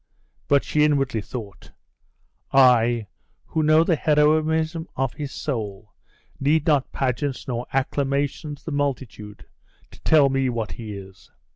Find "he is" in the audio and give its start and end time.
10.71-11.29